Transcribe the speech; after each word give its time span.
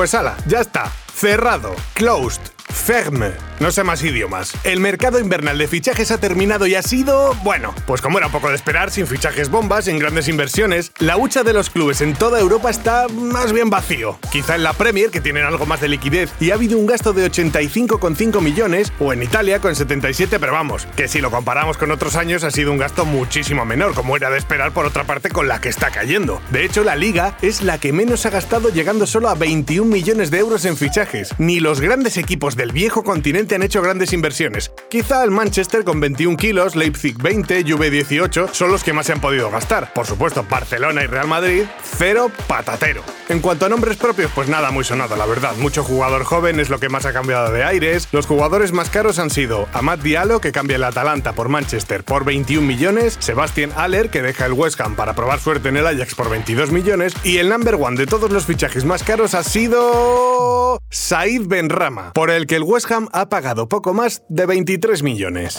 Pues 0.00 0.14
ala, 0.14 0.34
ya 0.46 0.60
está. 0.60 0.90
Cerrado. 1.12 1.76
Closed. 1.92 2.40
Ferme. 2.72 3.49
No 3.60 3.70
sé 3.70 3.84
más 3.84 4.02
idiomas. 4.02 4.54
El 4.64 4.80
mercado 4.80 5.20
invernal 5.20 5.58
de 5.58 5.68
fichajes 5.68 6.10
ha 6.10 6.16
terminado 6.16 6.66
y 6.66 6.76
ha 6.76 6.82
sido, 6.82 7.34
bueno, 7.44 7.74
pues 7.86 8.00
como 8.00 8.16
era 8.16 8.30
poco 8.30 8.48
de 8.48 8.54
esperar, 8.54 8.90
sin 8.90 9.06
fichajes 9.06 9.50
bombas, 9.50 9.84
sin 9.84 9.98
grandes 9.98 10.28
inversiones, 10.28 10.92
la 10.98 11.18
hucha 11.18 11.42
de 11.42 11.52
los 11.52 11.68
clubes 11.68 12.00
en 12.00 12.14
toda 12.14 12.40
Europa 12.40 12.70
está 12.70 13.06
más 13.08 13.52
bien 13.52 13.68
vacío. 13.68 14.18
Quizá 14.32 14.54
en 14.54 14.62
la 14.62 14.72
Premier, 14.72 15.10
que 15.10 15.20
tienen 15.20 15.44
algo 15.44 15.66
más 15.66 15.82
de 15.82 15.88
liquidez, 15.88 16.30
y 16.40 16.52
ha 16.52 16.54
habido 16.54 16.78
un 16.78 16.86
gasto 16.86 17.12
de 17.12 17.30
85,5 17.30 18.40
millones, 18.40 18.94
o 18.98 19.12
en 19.12 19.22
Italia 19.22 19.58
con 19.58 19.76
77, 19.76 20.40
pero 20.40 20.52
vamos, 20.52 20.86
que 20.96 21.06
si 21.06 21.20
lo 21.20 21.30
comparamos 21.30 21.76
con 21.76 21.90
otros 21.90 22.16
años 22.16 22.44
ha 22.44 22.50
sido 22.50 22.72
un 22.72 22.78
gasto 22.78 23.04
muchísimo 23.04 23.66
menor, 23.66 23.92
como 23.92 24.16
era 24.16 24.30
de 24.30 24.38
esperar 24.38 24.72
por 24.72 24.86
otra 24.86 25.04
parte 25.04 25.28
con 25.28 25.48
la 25.48 25.60
que 25.60 25.68
está 25.68 25.90
cayendo. 25.90 26.40
De 26.50 26.64
hecho, 26.64 26.82
la 26.82 26.96
liga 26.96 27.36
es 27.42 27.60
la 27.60 27.76
que 27.76 27.92
menos 27.92 28.24
ha 28.24 28.30
gastado 28.30 28.70
llegando 28.70 29.06
solo 29.06 29.28
a 29.28 29.34
21 29.34 29.84
millones 29.84 30.30
de 30.30 30.38
euros 30.38 30.64
en 30.64 30.78
fichajes. 30.78 31.34
Ni 31.36 31.60
los 31.60 31.82
grandes 31.82 32.16
equipos 32.16 32.56
del 32.56 32.72
viejo 32.72 33.04
continente 33.04 33.49
han 33.54 33.62
hecho 33.62 33.82
grandes 33.82 34.12
inversiones. 34.12 34.72
Quizá 34.88 35.24
el 35.24 35.30
Manchester 35.30 35.84
con 35.84 36.00
21 36.00 36.36
kilos, 36.36 36.76
Leipzig 36.76 37.16
20, 37.16 37.64
Juve 37.70 37.90
18 37.90 38.48
son 38.52 38.70
los 38.70 38.84
que 38.84 38.92
más 38.92 39.06
se 39.06 39.12
han 39.12 39.20
podido 39.20 39.50
gastar. 39.50 39.92
Por 39.92 40.06
supuesto, 40.06 40.44
Barcelona 40.48 41.04
y 41.04 41.06
Real 41.06 41.28
Madrid, 41.28 41.64
cero 41.82 42.30
patatero. 42.46 43.02
En 43.28 43.40
cuanto 43.40 43.66
a 43.66 43.68
nombres 43.68 43.96
propios, 43.96 44.30
pues 44.34 44.48
nada 44.48 44.70
muy 44.70 44.84
sonado, 44.84 45.16
la 45.16 45.26
verdad. 45.26 45.54
Mucho 45.56 45.84
jugador 45.84 46.24
joven 46.24 46.58
es 46.58 46.68
lo 46.68 46.80
que 46.80 46.88
más 46.88 47.06
ha 47.06 47.12
cambiado 47.12 47.52
de 47.52 47.64
aires. 47.64 48.08
Los 48.10 48.26
jugadores 48.26 48.72
más 48.72 48.90
caros 48.90 49.18
han 49.18 49.30
sido 49.30 49.68
Amad 49.72 50.00
Diallo, 50.00 50.40
que 50.40 50.52
cambia 50.52 50.76
el 50.76 50.84
Atalanta 50.84 51.32
por 51.32 51.48
Manchester 51.48 52.02
por 52.02 52.24
21 52.24 52.66
millones, 52.66 53.16
Sebastian 53.20 53.72
Aller, 53.76 54.10
que 54.10 54.22
deja 54.22 54.46
el 54.46 54.52
West 54.52 54.80
Ham 54.80 54.96
para 54.96 55.14
probar 55.14 55.38
suerte 55.38 55.68
en 55.68 55.76
el 55.76 55.86
Ajax 55.86 56.14
por 56.14 56.28
22 56.28 56.72
millones, 56.72 57.14
y 57.22 57.38
el 57.38 57.48
number 57.48 57.76
one 57.76 57.96
de 57.96 58.06
todos 58.06 58.30
los 58.30 58.46
fichajes 58.46 58.84
más 58.84 59.04
caros 59.04 59.34
ha 59.34 59.44
sido... 59.44 60.79
Said 60.92 61.42
Benrama, 61.46 62.12
por 62.14 62.32
el 62.32 62.48
que 62.48 62.56
el 62.56 62.64
West 62.64 62.90
Ham 62.90 63.06
ha 63.12 63.28
pagado 63.28 63.68
poco 63.68 63.94
más 63.94 64.24
de 64.28 64.44
23 64.44 65.04
millones. 65.04 65.58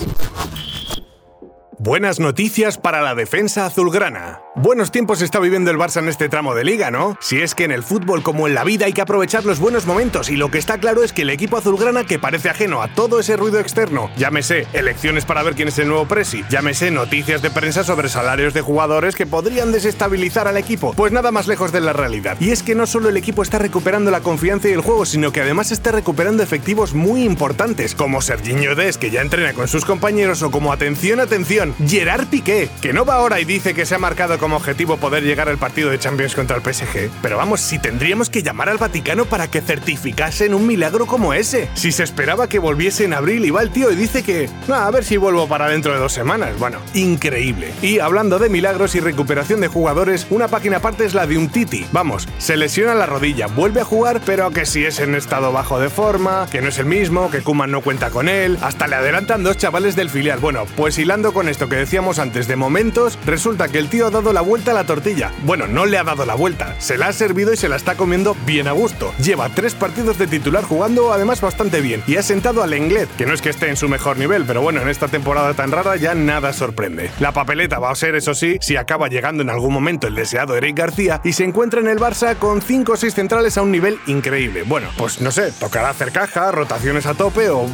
Buenas 1.84 2.20
noticias 2.20 2.78
para 2.78 3.02
la 3.02 3.16
defensa 3.16 3.66
azulgrana. 3.66 4.44
Buenos 4.54 4.92
tiempos 4.92 5.24
está 5.24 5.40
viviendo 5.40 5.72
el 5.72 5.78
Barça 5.78 5.98
en 5.98 6.10
este 6.10 6.30
tramo 6.30 6.54
de 6.54 6.64
liga, 6.64 6.92
¿no? 6.92 7.18
Si 7.22 7.42
es 7.42 7.56
que 7.56 7.64
en 7.64 7.72
el 7.72 7.82
fútbol 7.82 8.22
como 8.22 8.48
en 8.48 8.54
la 8.54 8.64
vida 8.64 8.86
hay 8.86 8.94
que 8.94 9.02
aprovechar 9.02 9.46
los 9.46 9.60
buenos 9.60 9.88
momentos 9.88 10.30
y 10.30 10.36
lo 10.36 10.52
que 10.52 10.60
está 10.60 10.78
claro 10.78 11.04
es 11.04 11.12
que 11.12 11.24
el 11.24 11.32
equipo 11.32 11.58
azulgrana 11.58 12.04
que 12.04 12.20
parece 12.20 12.50
ajeno 12.50 12.84
a 12.84 12.94
todo 12.94 13.20
ese 13.20 13.36
ruido 13.36 13.60
externo, 13.60 14.12
llámese 14.16 14.68
elecciones 14.74 15.26
para 15.26 15.42
ver 15.42 15.56
quién 15.56 15.70
es 15.70 15.80
el 15.80 15.88
nuevo 15.88 16.06
presi, 16.06 16.44
llámese 16.52 16.92
noticias 16.92 17.42
de 17.42 17.50
prensa 17.50 17.84
sobre 17.84 18.10
salarios 18.10 18.54
de 18.54 18.62
jugadores 18.62 19.16
que 19.16 19.26
podrían 19.26 19.72
desestabilizar 19.72 20.48
al 20.48 20.58
equipo, 20.58 20.94
pues 20.94 21.12
nada 21.12 21.32
más 21.32 21.48
lejos 21.48 21.72
de 21.72 21.82
la 21.82 21.94
realidad. 21.94 22.38
Y 22.40 22.52
es 22.52 22.62
que 22.62 22.76
no 22.76 22.86
solo 22.86 23.10
el 23.10 23.18
equipo 23.18 23.42
está 23.42 23.58
recuperando 23.58 24.12
la 24.12 24.22
confianza 24.22 24.70
y 24.70 24.74
el 24.74 24.82
juego, 24.82 25.08
sino 25.08 25.32
que 25.32 25.42
además 25.42 25.72
está 25.72 25.92
recuperando 25.92 26.44
efectivos 26.44 26.94
muy 26.94 27.24
importantes, 27.24 27.96
como 27.96 28.22
Serginho 28.22 28.76
Des, 28.76 29.00
que 29.00 29.10
ya 29.10 29.22
entrena 29.22 29.54
con 29.54 29.68
sus 29.68 29.84
compañeros, 29.84 30.44
o 30.44 30.52
como 30.52 30.74
atención, 30.74 31.20
atención, 31.20 31.71
Gerard 31.86 32.28
Piqué, 32.28 32.70
que 32.82 32.94
no 32.94 33.06
va 33.06 33.16
ahora 33.16 33.40
y 33.40 33.46
dice 33.46 33.74
que 33.74 33.86
se 33.86 33.96
ha 33.96 34.00
marcado 34.00 34.38
como 34.38 34.56
objetivo 34.56 34.98
poder 34.98 35.24
llegar 35.24 35.50
al 35.50 35.58
partido 35.58 35.90
de 35.90 36.00
Champions 36.00 36.36
contra 36.36 36.58
el 36.58 36.64
PSG. 36.64 37.10
Pero 37.22 37.38
vamos, 37.38 37.62
si 37.62 37.80
tendríamos 37.80 38.30
que 38.30 38.44
llamar 38.44 38.70
al 38.70 38.78
Vaticano 38.78 39.26
para 39.26 39.50
que 39.50 39.62
certificasen 39.62 40.54
un 40.54 40.68
milagro 40.68 41.06
como 41.06 41.34
ese. 41.34 41.70
Si 41.74 41.92
se 41.92 42.04
esperaba 42.04 42.48
que 42.48 42.60
volviese 42.60 43.06
en 43.06 43.14
abril 43.14 43.46
y 43.46 43.52
va 43.52 43.62
el 43.62 43.72
tío 43.72 43.92
y 43.92 43.96
dice 43.96 44.24
que, 44.24 44.50
a 44.72 44.90
ver 44.92 45.04
si 45.04 45.18
vuelvo 45.18 45.48
para 45.48 45.68
dentro 45.68 45.94
de 45.94 46.00
dos 46.00 46.14
semanas. 46.14 46.58
Bueno, 46.60 46.80
increíble. 46.94 47.72
Y 47.82 48.00
hablando 48.00 48.40
de 48.40 48.50
milagros 48.50 48.96
y 48.96 49.00
recuperación 49.00 49.62
de 49.62 49.68
jugadores, 49.68 50.28
una 50.30 50.48
página 50.48 50.78
aparte 50.78 51.06
es 51.06 51.14
la 51.14 51.28
de 51.28 51.38
un 51.38 51.50
Titi. 51.50 51.86
Vamos, 51.92 52.28
se 52.38 52.58
lesiona 52.58 52.96
la 52.96 53.06
rodilla, 53.06 53.48
vuelve 53.48 53.82
a 53.82 53.86
jugar, 53.86 54.22
pero 54.26 54.52
que 54.52 54.66
si 54.66 54.86
es 54.86 55.00
en 55.00 55.16
estado 55.16 55.52
bajo 55.52 55.80
de 55.80 55.90
forma, 55.90 56.48
que 56.52 56.62
no 56.62 56.70
es 56.70 56.78
el 56.78 56.86
mismo, 56.86 57.30
que 57.30 57.42
Kuman 57.42 57.72
no 57.72 57.82
cuenta 57.82 58.10
con 58.10 58.30
él, 58.30 58.58
hasta 58.62 58.88
le 58.88 58.96
adelantan 58.96 59.44
dos 59.44 59.58
chavales 59.58 59.96
del 59.96 60.10
filial. 60.10 60.40
Bueno, 60.40 60.66
pues 60.76 60.98
hilando 60.98 61.34
con 61.34 61.50
que 61.70 61.76
decíamos 61.76 62.20
antes 62.20 62.48
de 62.48 62.56
momentos, 62.56 63.18
resulta 63.26 63.68
que 63.68 63.80
el 63.80 63.90
tío 63.90 64.08
ha 64.08 64.12
dado 64.12 64.34
la 64.34 64.42
vuelta 64.42 64.72
a 64.72 64.74
la 64.74 64.86
tortilla. 64.86 65.32
Bueno, 65.44 65.68
no 65.68 65.86
le 65.86 65.98
ha 65.98 66.04
dado 66.04 66.26
la 66.26 66.36
vuelta, 66.36 66.76
se 66.80 66.98
la 66.98 67.08
ha 67.08 67.14
servido 67.14 67.54
y 67.54 67.58
se 67.58 67.70
la 67.70 67.76
está 67.76 67.96
comiendo 67.96 68.36
bien 68.46 68.68
a 68.68 68.72
gusto. 68.72 69.14
Lleva 69.24 69.50
tres 69.50 69.76
partidos 69.76 70.18
de 70.18 70.28
titular 70.28 70.64
jugando 70.64 71.12
además 71.14 71.42
bastante 71.42 71.82
bien 71.82 72.04
y 72.08 72.18
ha 72.18 72.24
sentado 72.24 72.64
al 72.64 72.74
Englet, 72.74 73.10
que 73.16 73.26
no 73.26 73.34
es 73.34 73.42
que 73.42 73.50
esté 73.50 73.70
en 73.70 73.78
su 73.78 73.90
mejor 73.90 74.18
nivel, 74.18 74.46
pero 74.46 74.62
bueno, 74.62 74.82
en 74.82 74.90
esta 74.90 75.08
temporada 75.08 75.54
tan 75.54 75.72
rara 75.72 75.96
ya 75.96 76.16
nada 76.16 76.54
sorprende. 76.54 77.12
La 77.20 77.32
papeleta 77.32 77.80
va 77.80 77.92
a 77.92 77.96
ser, 77.96 78.16
eso 78.16 78.34
sí, 78.34 78.58
si 78.62 78.76
acaba 78.76 79.08
llegando 79.08 79.44
en 79.44 79.50
algún 79.50 79.74
momento 79.74 80.08
el 80.08 80.16
deseado 80.16 80.56
Eric 80.56 80.78
García 80.78 81.22
y 81.24 81.34
se 81.34 81.44
encuentra 81.44 81.82
en 81.82 81.88
el 81.88 82.00
Barça 82.00 82.36
con 82.38 82.62
5 82.62 82.92
o 82.92 82.98
6 82.98 83.14
centrales 83.14 83.58
a 83.58 83.62
un 83.62 83.72
nivel 83.72 84.00
increíble. 84.08 84.64
Bueno, 84.64 84.90
pues 84.98 85.22
no 85.22 85.32
sé, 85.32 85.52
tocará 85.52 85.90
hacer 85.90 86.12
caja, 86.12 86.52
rotaciones 86.52 87.06
a 87.06 87.14
tope 87.14 87.50
o... 87.50 87.66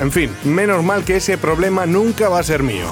En 0.00 0.12
fin, 0.12 0.30
menos 0.44 0.84
mal 0.84 1.04
que 1.04 1.16
ese 1.16 1.38
problema 1.38 1.86
nunca 1.86 2.28
va 2.28 2.40
a 2.40 2.42
ser 2.42 2.62
mío. 2.62 2.86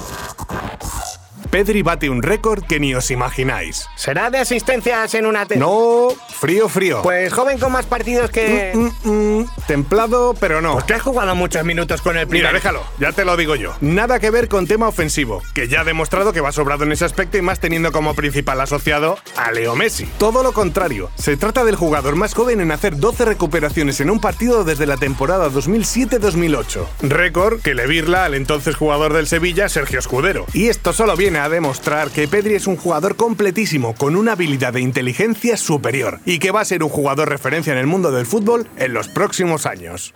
Pedri 1.55 1.83
bate 1.83 2.11
un 2.11 2.21
récord 2.21 2.67
que 2.67 2.81
ni 2.81 2.97
os 2.97 3.13
imagináis. 3.13 3.87
¿Será 3.95 4.29
de 4.29 4.39
asistencias 4.39 5.15
en 5.15 5.25
una... 5.25 5.47
No, 5.55 6.09
frío, 6.45 6.69
frío. 6.69 7.01
Pues 7.03 7.33
joven 7.33 7.59
con 7.59 7.73
más 7.73 7.87
partidos 7.87 8.31
que... 8.31 8.73
Mm, 8.75 9.09
mm, 9.09 9.47
templado, 9.67 10.35
pero 10.39 10.61
no. 10.61 10.75
Pues 10.75 10.85
que 10.85 10.93
has 10.93 11.01
jugado 11.01 11.35
muchos 11.35 11.65
minutos 11.65 12.03
con 12.03 12.19
el 12.19 12.27
Mira, 12.27 12.51
primer... 12.51 12.55
déjalo, 12.55 12.83
ya 12.99 13.13
te 13.13 13.25
lo 13.25 13.35
digo 13.39 13.57
yo. 13.57 13.73
Nada 13.81 14.21
que 14.21 14.31
ver 14.31 14.49
con 14.49 14.67
tema 14.67 14.87
ofensivo, 14.87 15.43
que 15.55 15.69
ya 15.69 15.81
ha 15.81 15.85
demostrado 15.85 16.35
que 16.35 16.43
va 16.43 16.53
sobrado 16.53 16.85
en 16.85 16.93
ese 16.93 17.07
aspecto 17.07 17.39
y 17.39 17.43
más 17.43 17.61
teniendo 17.61 17.93
como 17.93 18.15
principal 18.15 18.61
asociado 18.61 19.17
a 19.39 19.53
Leo 19.53 19.75
Messi. 19.75 20.05
Todo 20.19 20.43
lo 20.43 20.53
contrario, 20.53 21.11
se 21.15 21.39
trata 21.39 21.65
del 21.65 21.77
jugador 21.77 22.15
más 22.15 22.35
joven 22.35 22.61
en 22.61 22.73
hacer 22.73 22.99
12 22.99 23.25
recuperaciones 23.25 24.01
en 24.01 24.11
un 24.11 24.21
partido 24.21 24.65
desde 24.65 24.85
la 24.85 24.99
temporada 24.99 25.49
2007-2008. 25.49 26.85
Récord 27.05 27.63
que 27.63 27.75
le 27.75 27.87
virla 27.87 28.27
al 28.27 28.35
entonces 28.35 28.77
jugador 28.77 29.15
del 29.15 29.27
Sevilla, 29.27 29.71
Sergio 29.71 29.99
Escudero. 29.99 30.45
Y 30.53 30.69
esto 30.69 30.93
solo 30.93 31.17
viene 31.17 31.39
a 31.39 31.49
demostrar 31.49 32.11
que 32.11 32.29
Pedri 32.29 32.55
es 32.55 32.67
un 32.67 32.77
jugador 32.77 33.17
completísimo, 33.17 33.95
con 33.95 34.15
una 34.15 34.33
habilidad 34.33 34.75
de 34.75 34.83
inteligencia 34.83 35.57
superior, 35.57 36.21
y 36.27 36.34
que 36.39 36.51
va 36.51 36.61
a 36.61 36.65
ser 36.65 36.83
un 36.83 36.89
jugador 36.89 37.29
referencia 37.29 37.73
en 37.73 37.79
el 37.79 37.87
mundo 37.87 38.11
del 38.11 38.27
fútbol 38.27 38.69
en 38.77 38.95
los 38.95 39.09
próximos 39.09 39.67
años. 39.67 40.15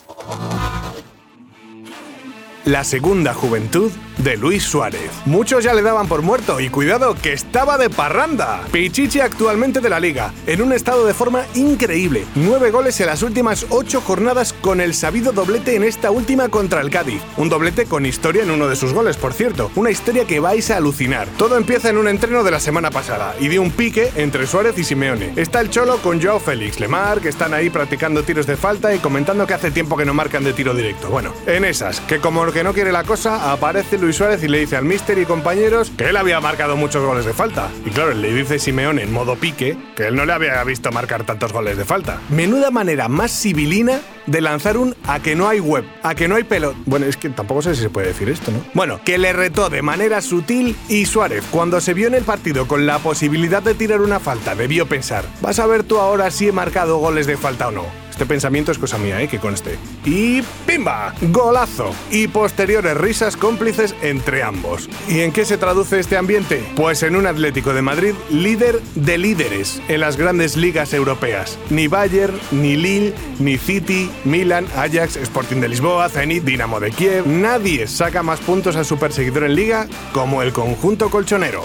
La 2.64 2.84
segunda 2.84 3.34
juventud 3.34 3.90
de 4.18 4.36
Luis 4.36 4.64
Suárez. 4.64 5.10
Muchos 5.24 5.64
ya 5.64 5.74
le 5.74 5.82
daban 5.82 6.08
por 6.08 6.22
muerto 6.22 6.60
y 6.60 6.68
cuidado 6.68 7.14
que 7.14 7.32
estaba 7.32 7.78
de 7.78 7.90
parranda. 7.90 8.62
Pichichi 8.72 9.20
actualmente 9.20 9.80
de 9.80 9.88
la 9.88 10.00
liga, 10.00 10.32
en 10.46 10.62
un 10.62 10.72
estado 10.72 11.06
de 11.06 11.14
forma 11.14 11.44
increíble. 11.54 12.24
Nueve 12.34 12.70
goles 12.70 13.00
en 13.00 13.06
las 13.06 13.22
últimas 13.22 13.66
ocho 13.70 14.00
jornadas 14.00 14.52
con 14.52 14.80
el 14.80 14.94
sabido 14.94 15.32
doblete 15.32 15.76
en 15.76 15.84
esta 15.84 16.10
última 16.10 16.48
contra 16.48 16.80
el 16.80 16.90
Cádiz. 16.90 17.22
Un 17.36 17.48
doblete 17.48 17.86
con 17.86 18.06
historia 18.06 18.42
en 18.42 18.50
uno 18.50 18.68
de 18.68 18.76
sus 18.76 18.92
goles, 18.92 19.16
por 19.16 19.32
cierto. 19.32 19.70
Una 19.76 19.90
historia 19.90 20.24
que 20.24 20.40
vais 20.40 20.70
a 20.70 20.76
alucinar. 20.76 21.28
Todo 21.36 21.56
empieza 21.56 21.88
en 21.88 21.98
un 21.98 22.08
entreno 22.08 22.42
de 22.42 22.50
la 22.50 22.60
semana 22.60 22.90
pasada 22.90 23.34
y 23.38 23.48
de 23.48 23.58
un 23.58 23.70
pique 23.70 24.10
entre 24.16 24.46
Suárez 24.46 24.76
y 24.78 24.84
Simeone. 24.84 25.32
Está 25.36 25.60
el 25.60 25.70
Cholo 25.70 25.98
con 25.98 26.20
Joao 26.20 26.40
Félix, 26.40 26.80
Lemar, 26.80 27.20
que 27.20 27.28
están 27.28 27.54
ahí 27.54 27.70
practicando 27.70 28.22
tiros 28.22 28.46
de 28.46 28.56
falta 28.56 28.94
y 28.94 28.98
comentando 28.98 29.46
que 29.46 29.54
hace 29.54 29.70
tiempo 29.70 29.96
que 29.96 30.04
no 30.04 30.14
marcan 30.14 30.44
de 30.44 30.52
tiro 30.52 30.74
directo. 30.74 31.08
Bueno, 31.08 31.32
en 31.46 31.64
esas, 31.64 32.00
que 32.00 32.18
como 32.18 32.48
que 32.52 32.64
no 32.64 32.72
quiere 32.72 32.92
la 32.92 33.04
cosa, 33.04 33.52
aparece 33.52 33.98
Luis 33.98 34.07
Suárez 34.12 34.42
y 34.42 34.48
le 34.48 34.60
dice 34.60 34.76
al 34.76 34.84
mister 34.84 35.18
y 35.18 35.24
compañeros 35.24 35.92
que 35.96 36.08
él 36.08 36.16
había 36.16 36.40
marcado 36.40 36.76
muchos 36.76 37.04
goles 37.04 37.24
de 37.24 37.32
falta. 37.32 37.68
Y 37.84 37.90
claro, 37.90 38.12
le 38.12 38.32
dice 38.32 38.58
Simeone 38.58 39.02
en 39.02 39.12
modo 39.12 39.36
pique 39.36 39.76
que 39.96 40.08
él 40.08 40.14
no 40.14 40.24
le 40.24 40.32
había 40.32 40.62
visto 40.64 40.90
marcar 40.92 41.24
tantos 41.24 41.52
goles 41.52 41.76
de 41.76 41.84
falta. 41.84 42.20
Menuda 42.28 42.70
manera 42.70 43.08
más 43.08 43.30
sibilina 43.30 44.00
de 44.26 44.40
lanzar 44.40 44.76
un 44.76 44.94
a 45.06 45.20
que 45.20 45.34
no 45.34 45.48
hay 45.48 45.60
web, 45.60 45.84
a 46.02 46.14
que 46.14 46.28
no 46.28 46.36
hay 46.36 46.44
pelo. 46.44 46.74
Bueno, 46.86 47.06
es 47.06 47.16
que 47.16 47.30
tampoco 47.30 47.62
sé 47.62 47.74
si 47.74 47.82
se 47.82 47.90
puede 47.90 48.08
decir 48.08 48.28
esto, 48.28 48.50
¿no? 48.50 48.64
Bueno, 48.74 49.00
que 49.04 49.18
le 49.18 49.32
retó 49.32 49.70
de 49.70 49.82
manera 49.82 50.20
sutil 50.20 50.76
y 50.88 51.06
Suárez, 51.06 51.44
cuando 51.50 51.80
se 51.80 51.94
vio 51.94 52.08
en 52.08 52.14
el 52.14 52.24
partido 52.24 52.66
con 52.66 52.86
la 52.86 52.98
posibilidad 52.98 53.62
de 53.62 53.74
tirar 53.74 54.00
una 54.00 54.20
falta, 54.20 54.54
debió 54.54 54.86
pensar, 54.86 55.24
vas 55.40 55.58
a 55.58 55.66
ver 55.66 55.82
tú 55.82 55.98
ahora 55.98 56.30
si 56.30 56.48
he 56.48 56.52
marcado 56.52 56.98
goles 56.98 57.26
de 57.26 57.36
falta 57.36 57.68
o 57.68 57.70
no. 57.70 58.07
Este 58.18 58.26
pensamiento 58.26 58.72
es 58.72 58.78
cosa 58.78 58.98
mía, 58.98 59.22
¿eh? 59.22 59.28
que 59.28 59.38
conste. 59.38 59.78
Y 60.04 60.42
¡pimba! 60.66 61.14
Golazo. 61.30 61.94
Y 62.10 62.26
posteriores 62.26 62.96
risas 62.96 63.36
cómplices 63.36 63.94
entre 64.02 64.42
ambos. 64.42 64.90
¿Y 65.06 65.20
en 65.20 65.30
qué 65.30 65.44
se 65.44 65.56
traduce 65.56 66.00
este 66.00 66.16
ambiente? 66.16 66.64
Pues 66.74 67.04
en 67.04 67.14
un 67.14 67.28
Atlético 67.28 67.72
de 67.72 67.80
Madrid 67.80 68.14
líder 68.28 68.82
de 68.96 69.18
líderes 69.18 69.80
en 69.86 70.00
las 70.00 70.16
grandes 70.16 70.56
ligas 70.56 70.94
europeas. 70.94 71.60
Ni 71.70 71.86
Bayern, 71.86 72.36
ni 72.50 72.74
Lille, 72.74 73.14
ni 73.38 73.56
City, 73.56 74.10
Milan, 74.24 74.66
Ajax, 74.74 75.14
Sporting 75.14 75.60
de 75.60 75.68
Lisboa, 75.68 76.08
Zenit, 76.08 76.42
Dinamo 76.42 76.80
de 76.80 76.90
Kiev. 76.90 77.24
Nadie 77.24 77.86
saca 77.86 78.24
más 78.24 78.40
puntos 78.40 78.74
a 78.74 78.82
su 78.82 78.98
perseguidor 78.98 79.44
en 79.44 79.54
liga 79.54 79.86
como 80.12 80.42
el 80.42 80.52
conjunto 80.52 81.08
colchonero. 81.08 81.62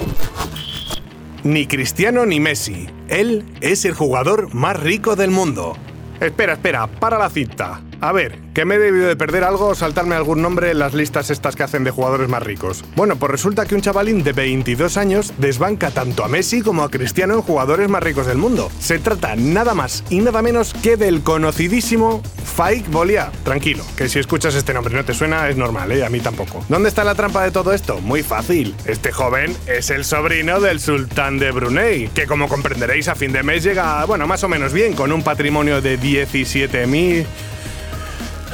Ni 1.43 1.65
Cristiano 1.65 2.27
ni 2.27 2.39
Messi. 2.39 2.85
Él 3.07 3.43
es 3.61 3.85
el 3.85 3.95
jugador 3.95 4.53
más 4.53 4.79
rico 4.79 5.15
del 5.15 5.31
mundo. 5.31 5.75
Espera, 6.23 6.53
espera, 6.53 6.87
para 6.87 7.17
la 7.17 7.29
cinta. 7.29 7.81
A 8.03 8.11
ver, 8.11 8.37
que 8.53 8.65
me 8.65 8.75
he 8.75 8.79
debido 8.79 9.07
de 9.07 9.15
perder 9.15 9.45
algo 9.45 9.67
o 9.67 9.75
saltarme 9.75 10.13
algún 10.15 10.41
nombre 10.41 10.69
en 10.69 10.79
las 10.79 10.93
listas 10.93 11.29
estas 11.29 11.55
que 11.55 11.63
hacen 11.63 11.85
de 11.85 11.91
jugadores 11.91 12.27
más 12.27 12.43
ricos. 12.43 12.83
Bueno, 12.97 13.15
pues 13.15 13.31
resulta 13.31 13.65
que 13.65 13.75
un 13.75 13.81
chavalín 13.81 14.23
de 14.25 14.33
22 14.33 14.97
años 14.97 15.33
desbanca 15.37 15.89
tanto 15.89 16.25
a 16.25 16.27
Messi 16.27 16.61
como 16.61 16.83
a 16.83 16.91
Cristiano 16.91 17.35
en 17.35 17.41
jugadores 17.41 17.87
más 17.87 18.03
ricos 18.03 18.27
del 18.27 18.37
mundo. 18.37 18.69
Se 18.77 18.99
trata 18.99 19.37
nada 19.37 19.73
más 19.73 20.03
y 20.09 20.19
nada 20.19 20.41
menos 20.41 20.73
que 20.73 20.97
del 20.97 21.23
conocidísimo 21.23 22.21
Faik 22.43 22.91
Bolia. 22.91 23.31
Tranquilo, 23.45 23.85
que 23.95 24.09
si 24.09 24.19
escuchas 24.19 24.53
este 24.55 24.73
nombre 24.73 24.93
no 24.93 25.05
te 25.05 25.13
suena 25.13 25.47
es 25.47 25.55
normal, 25.55 25.89
¿eh? 25.93 26.03
A 26.03 26.09
mí 26.09 26.19
tampoco. 26.19 26.61
¿Dónde 26.67 26.89
está 26.89 27.05
la 27.05 27.15
trampa 27.15 27.41
de 27.45 27.51
todo 27.51 27.71
esto? 27.71 28.01
Muy 28.01 28.21
fácil. 28.21 28.75
Este 28.83 29.13
joven 29.13 29.55
es 29.65 29.89
el 29.91 30.03
sobrino 30.03 30.59
del 30.59 30.81
sultán 30.81 31.39
de 31.39 31.51
Brunei, 31.51 32.09
que 32.09 32.27
como 32.27 32.49
comprenderéis 32.49 33.07
a 33.07 33.15
fin 33.15 33.31
de 33.31 33.43
mes 33.43 33.63
llega, 33.63 34.03
bueno, 34.03 34.27
más 34.27 34.43
o 34.43 34.49
menos 34.49 34.73
bien, 34.73 34.91
con 34.91 35.13
un 35.13 35.23
patrimonio 35.23 35.81
de 35.81 35.97
17.000... 35.97 37.25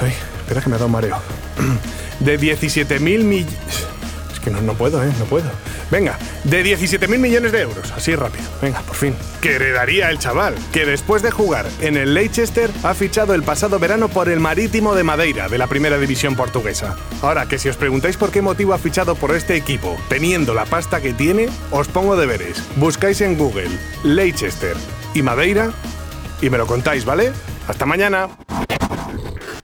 Ay, 0.02 0.14
espera 0.40 0.62
que 0.62 0.70
me 0.70 0.76
ha 0.76 0.80
dado 0.80 0.90
mareo. 0.90 1.18
De 2.20 2.40
17.000 2.40 3.24
millones... 3.24 3.56
Es 4.32 4.40
que 4.40 4.50
no, 4.52 4.62
no 4.62 4.74
puedo, 4.74 5.04
¿eh? 5.04 5.12
No 5.20 5.26
puedo. 5.26 5.50
Venga, 5.92 6.20
de 6.44 6.64
17.000 6.64 7.18
millones 7.18 7.52
de 7.52 7.62
euros, 7.62 7.92
así 7.92 8.16
rápido. 8.16 8.44
Venga, 8.62 8.82
por 8.82 8.96
fin. 8.96 9.16
Que 9.42 9.56
heredaría 9.56 10.10
el 10.10 10.20
chaval, 10.20 10.54
que 10.72 10.86
después 10.86 11.24
de 11.24 11.32
jugar 11.32 11.66
en 11.82 11.98
el 11.98 12.14
Leicester 12.14 12.70
ha 12.84 12.94
fichado 12.94 13.34
el 13.34 13.42
pasado 13.42 13.80
verano 13.80 14.08
por 14.08 14.30
el 14.30 14.40
Marítimo 14.40 14.94
de 14.94 15.04
Madeira, 15.04 15.50
de 15.50 15.58
la 15.58 15.68
primera 15.68 15.98
división 15.98 16.36
portuguesa. 16.36 16.96
Ahora, 17.24 17.48
que 17.48 17.58
si 17.58 17.70
os 17.70 17.78
preguntáis 17.78 18.18
por 18.18 18.30
qué 18.30 18.42
motivo 18.42 18.74
ha 18.74 18.78
fichado 18.78 19.16
por 19.16 19.32
este 19.36 19.56
equipo, 19.56 19.98
teniendo 20.10 20.54
la 20.54 20.66
pasta 20.66 21.02
que 21.02 21.14
tiene, 21.14 21.50
os 21.72 21.88
pongo 21.88 22.16
deberes. 22.16 22.64
Buscáis 22.76 23.22
en 23.22 23.36
Google 23.36 23.70
Leicester 24.04 24.78
y 25.16 25.24
Madeira 25.24 25.72
y 26.40 26.52
me 26.52 26.60
lo 26.60 26.68
contáis, 26.68 27.04
¿vale? 27.04 27.32
Hasta 27.68 27.86
mañana. 27.88 28.30